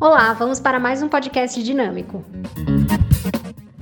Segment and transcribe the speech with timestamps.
[0.00, 2.24] Olá, vamos para mais um podcast dinâmico.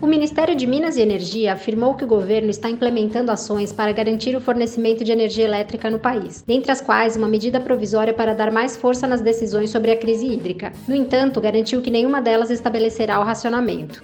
[0.00, 4.34] O Ministério de Minas e Energia afirmou que o governo está implementando ações para garantir
[4.34, 8.50] o fornecimento de energia elétrica no país, dentre as quais uma medida provisória para dar
[8.50, 10.72] mais força nas decisões sobre a crise hídrica.
[10.88, 14.02] No entanto, garantiu que nenhuma delas estabelecerá o racionamento.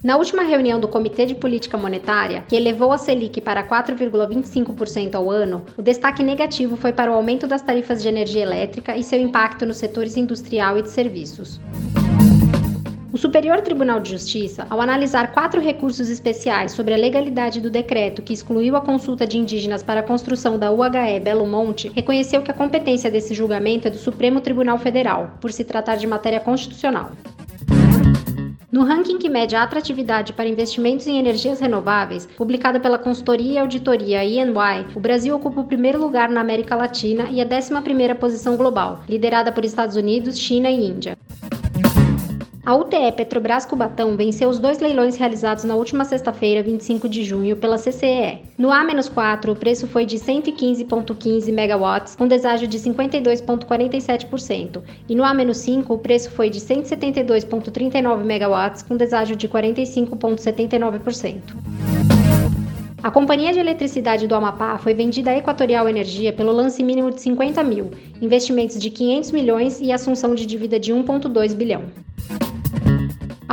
[0.00, 5.28] Na última reunião do Comitê de Política Monetária, que elevou a Selic para 4,25% ao
[5.28, 9.20] ano, o destaque negativo foi para o aumento das tarifas de energia elétrica e seu
[9.20, 11.60] impacto nos setores industrial e de serviços.
[13.12, 18.22] O Superior Tribunal de Justiça, ao analisar quatro recursos especiais sobre a legalidade do decreto
[18.22, 22.52] que excluiu a consulta de indígenas para a construção da UHE Belo Monte, reconheceu que
[22.52, 27.10] a competência desse julgamento é do Supremo Tribunal Federal, por se tratar de matéria constitucional.
[28.70, 33.58] No ranking que mede a atratividade para investimentos em energias renováveis, publicado pela consultoria e
[33.58, 38.58] auditoria EY, o Brasil ocupa o primeiro lugar na América Latina e a 11ª posição
[38.58, 41.16] global, liderada por Estados Unidos, China e Índia.
[42.68, 47.56] A UTE Petrobras Cubatão venceu os dois leilões realizados na última sexta-feira, 25 de junho,
[47.56, 48.40] pela CCE.
[48.58, 55.86] No A-4, o preço foi de 115,15 megawatts, com deságio de 52,47%, e no A-5,
[55.88, 61.40] o preço foi de 172,39 megawatts, com deságio de 45,79%.
[63.02, 67.22] A Companhia de Eletricidade do Amapá foi vendida à Equatorial Energia pelo lance mínimo de
[67.22, 71.84] 50 mil, investimentos de 500 milhões e assunção de dívida de 1,2 bilhão.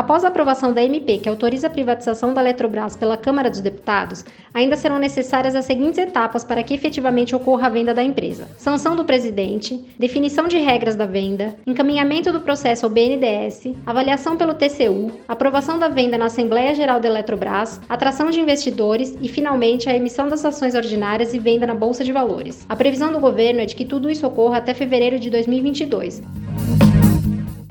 [0.05, 4.23] Após a aprovação da MP, que autoriza a privatização da Eletrobras pela Câmara dos Deputados,
[4.53, 8.95] ainda serão necessárias as seguintes etapas para que efetivamente ocorra a venda da empresa: sanção
[8.95, 15.11] do presidente, definição de regras da venda, encaminhamento do processo ao BNDES, avaliação pelo TCU,
[15.27, 20.27] aprovação da venda na Assembleia Geral da Eletrobras, atração de investidores e, finalmente, a emissão
[20.29, 22.63] das ações ordinárias e venda na Bolsa de Valores.
[22.69, 26.21] A previsão do governo é de que tudo isso ocorra até fevereiro de 2022.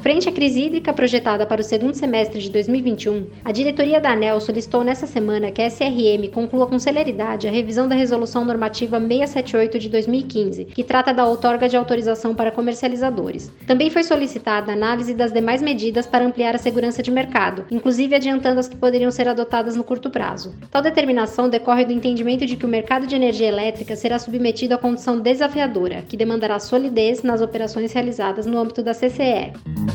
[0.05, 4.39] Frente à crise hídrica projetada para o segundo semestre de 2021, a diretoria da ANEL
[4.39, 9.79] solicitou nesta semana que a SRM conclua com celeridade a revisão da Resolução Normativa 678
[9.79, 13.51] de 2015, que trata da outorga de autorização para comercializadores.
[13.67, 18.15] Também foi solicitada a análise das demais medidas para ampliar a segurança de mercado, inclusive
[18.15, 20.55] adiantando as que poderiam ser adotadas no curto prazo.
[20.71, 24.79] Tal determinação decorre do entendimento de que o mercado de energia elétrica será submetido a
[24.79, 29.94] condição desafiadora, que demandará solidez nas operações realizadas no âmbito da CCE.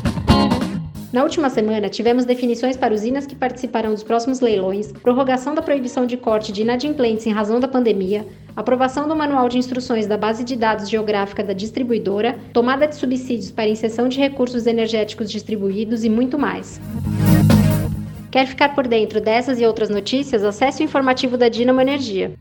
[1.12, 6.06] Na última semana, tivemos definições para usinas que participarão dos próximos leilões, prorrogação da proibição
[6.06, 10.44] de corte de inadimplentes em razão da pandemia, aprovação do manual de instruções da base
[10.44, 16.08] de dados geográfica da distribuidora, tomada de subsídios para inserção de recursos energéticos distribuídos e
[16.08, 16.80] muito mais.
[18.30, 20.44] Quer ficar por dentro dessas e outras notícias?
[20.44, 22.32] Acesse o informativo da Dinamo Energia.